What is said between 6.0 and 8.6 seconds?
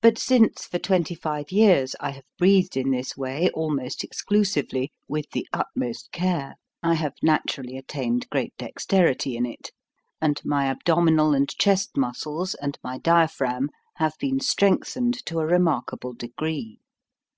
care, I have naturally attained great